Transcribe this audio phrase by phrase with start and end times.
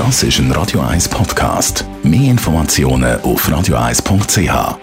[0.00, 1.84] Das ist ein Radio 1 Podcast.
[2.02, 4.78] Mehr Informationen auf radio1.ch.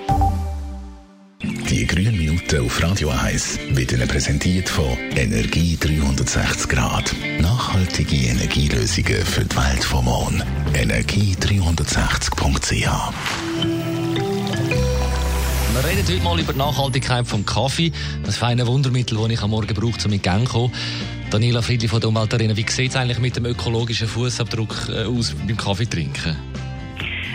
[1.42, 7.16] Die grünen Minuten auf Radio 1 wird Ihnen präsentiert von Energie 360 Grad.
[7.40, 10.44] Nachhaltige Energielösungen für die Welt vom morgen.
[10.74, 13.14] Energie360.ch
[15.78, 17.92] wir reden heute mal über die Nachhaltigkeit vom Kaffee.
[18.24, 20.74] Das feine Wundermittel, das ich am Morgen brauche, um mit Gang zu kommen.
[21.30, 25.36] Daniela Friedli von der Umweltarena, wie sieht es eigentlich mit dem ökologischen Fußabdruck äh, aus
[25.46, 26.38] beim Kaffee trinken?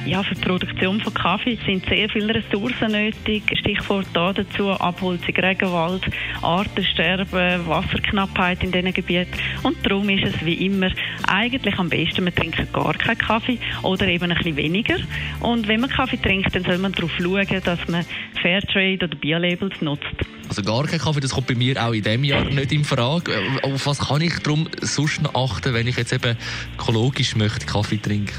[0.05, 3.45] Ja, für die Produktion von Kaffee sind sehr viele Ressourcen nötig.
[3.57, 6.03] Stichwort da dazu Abholzung, Regenwald,
[6.43, 9.33] Artensterben, Wasserknappheit in diesen Gebieten.
[9.63, 10.91] Und darum ist es wie immer
[11.29, 14.97] eigentlich am besten, man trinkt gar keinen Kaffee oder eben ein bisschen weniger.
[15.39, 18.05] Und wenn man Kaffee trinkt, dann soll man darauf schauen, dass man
[18.43, 20.05] Fairtrade oder Bio-Labels nutzt.
[20.49, 23.33] Also gar kein Kaffee, das kommt bei mir auch in diesem Jahr nicht in Frage.
[23.63, 26.37] Auf was kann ich darum sonst achten, wenn ich jetzt eben
[26.75, 28.35] ökologisch möchte Kaffee trinken?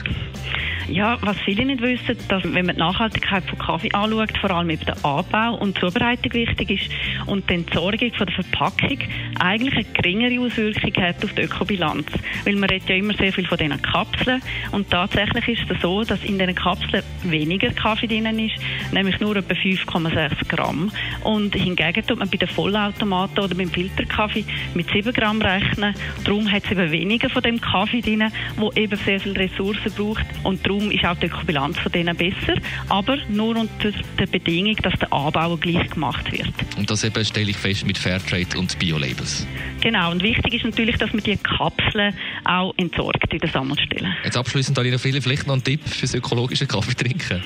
[0.90, 4.70] Ja, was viele nicht wissen, dass wenn man die Nachhaltigkeit von Kaffee anschaut, vor allem
[4.70, 6.92] eben der Anbau und Zubereitung wichtig ist
[7.26, 9.00] und die Entsorgung von der Verpackung
[9.40, 12.08] eigentlich eine geringere Auswirkung hat auf die Ökobilanz.
[12.44, 14.42] Weil man redet ja immer sehr viel von diesen Kapseln
[14.72, 18.56] und tatsächlich ist es so, dass in diesen Kapseln weniger Kaffee drin ist,
[18.92, 20.92] nämlich nur etwa 5,6 Gramm.
[21.24, 25.96] Und hingegen tut man bei den Vollautomaten oder beim Filterkaffee mit 7 Gramm rechnen.
[26.26, 30.26] Darum hat es eben weniger von dem Kaffee drin, wo eben sehr viel Ressourcen braucht
[30.44, 32.56] und darum ist auch die Ökobilanz von denen besser,
[32.90, 36.54] aber nur unter der Bedingung, dass der Anbau gleich gemacht wird.
[36.78, 39.46] Und das eben stelle ich fest mit Fairtrade und Bio-Labels.
[39.82, 44.14] Genau, und wichtig ist natürlich, dass man die Kapseln auch entsorgt in den Sammelstellen.
[44.24, 47.42] Jetzt abschließend, Alina Friedli, vielleicht noch ein Tipp fürs ökologische Kaffee trinken.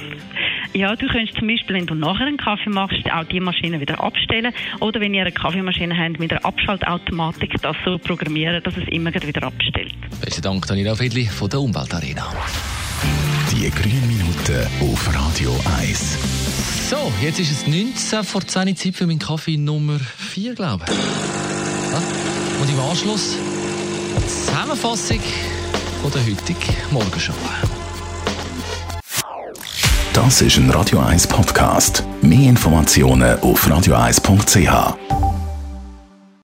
[0.73, 4.01] Ja, du könntest zum Beispiel, wenn du nachher einen Kaffee machst, auch die Maschine wieder
[4.03, 4.53] abstellen.
[4.79, 9.13] Oder wenn ihr eine Kaffeemaschine habt, mit einer Abschaltautomatik das so programmieren, dass es immer
[9.13, 9.95] wieder abstellt.
[10.21, 12.31] Besten Dank, Daniela Friedli von der Umweltarena.
[13.51, 16.17] Die grünen Minuten auf Radio 1.
[16.89, 20.95] So, jetzt ist es 19 vor 10 Zeit für meinen Kaffee Nummer 4, glaube ich.
[20.95, 22.01] Ja.
[22.61, 23.35] Und im Anschluss
[24.27, 25.21] Zusammenfassung
[26.01, 27.33] von der heutigen Morgenshow.
[30.13, 32.03] Das ist ein Radio 1 Podcast.
[32.21, 35.26] Mehr Informationen auf radio1.ch.